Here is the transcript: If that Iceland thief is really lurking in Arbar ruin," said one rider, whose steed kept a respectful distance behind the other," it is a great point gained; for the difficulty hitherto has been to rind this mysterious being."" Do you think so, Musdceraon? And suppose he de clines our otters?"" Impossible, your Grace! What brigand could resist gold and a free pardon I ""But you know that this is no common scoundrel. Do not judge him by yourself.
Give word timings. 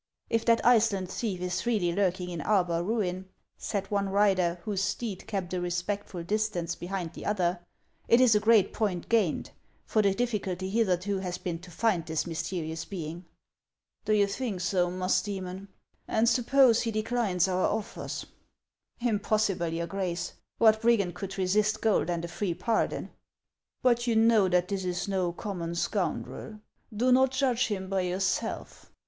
If 0.31 0.45
that 0.45 0.65
Iceland 0.65 1.11
thief 1.11 1.41
is 1.41 1.67
really 1.67 1.93
lurking 1.93 2.31
in 2.31 2.41
Arbar 2.41 2.81
ruin," 2.83 3.29
said 3.55 3.85
one 3.91 4.09
rider, 4.09 4.57
whose 4.63 4.81
steed 4.83 5.27
kept 5.27 5.53
a 5.53 5.61
respectful 5.61 6.23
distance 6.23 6.73
behind 6.73 7.13
the 7.13 7.23
other," 7.23 7.59
it 8.07 8.19
is 8.19 8.33
a 8.33 8.39
great 8.39 8.73
point 8.73 9.09
gained; 9.09 9.51
for 9.85 10.01
the 10.01 10.15
difficulty 10.15 10.71
hitherto 10.71 11.19
has 11.19 11.37
been 11.37 11.59
to 11.59 11.71
rind 11.83 12.07
this 12.07 12.25
mysterious 12.25 12.83
being."" 12.83 13.25
Do 14.05 14.13
you 14.13 14.25
think 14.25 14.61
so, 14.61 14.89
Musdceraon? 14.89 15.67
And 16.07 16.27
suppose 16.27 16.81
he 16.81 16.89
de 16.89 17.03
clines 17.03 17.47
our 17.47 17.61
otters?"" 17.67 18.25
Impossible, 19.01 19.67
your 19.67 19.85
Grace! 19.85 20.33
What 20.57 20.81
brigand 20.81 21.13
could 21.13 21.37
resist 21.37 21.79
gold 21.79 22.09
and 22.09 22.25
a 22.25 22.27
free 22.27 22.55
pardon 22.55 23.11
I 23.11 23.11
""But 23.83 24.07
you 24.07 24.15
know 24.15 24.49
that 24.49 24.69
this 24.69 24.83
is 24.83 25.07
no 25.07 25.31
common 25.31 25.75
scoundrel. 25.75 26.59
Do 26.91 27.11
not 27.11 27.29
judge 27.29 27.67
him 27.67 27.87
by 27.87 28.01
yourself. 28.01 28.91